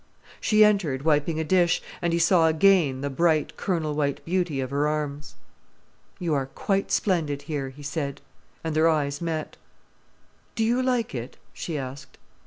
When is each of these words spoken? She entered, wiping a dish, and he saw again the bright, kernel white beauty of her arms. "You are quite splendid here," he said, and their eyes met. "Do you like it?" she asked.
She 0.39 0.63
entered, 0.65 1.03
wiping 1.03 1.39
a 1.39 1.43
dish, 1.43 1.79
and 2.01 2.11
he 2.11 2.17
saw 2.17 2.47
again 2.47 3.01
the 3.01 3.09
bright, 3.11 3.55
kernel 3.55 3.93
white 3.93 4.25
beauty 4.25 4.59
of 4.59 4.71
her 4.71 4.87
arms. 4.87 5.35
"You 6.17 6.33
are 6.33 6.47
quite 6.47 6.91
splendid 6.91 7.43
here," 7.43 7.69
he 7.69 7.83
said, 7.83 8.19
and 8.63 8.75
their 8.75 8.89
eyes 8.89 9.21
met. 9.21 9.57
"Do 10.55 10.63
you 10.63 10.81
like 10.81 11.13
it?" 11.13 11.37
she 11.53 11.77
asked. 11.77 12.17